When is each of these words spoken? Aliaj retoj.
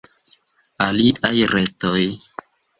Aliaj 0.85 1.35
retoj. 1.53 2.05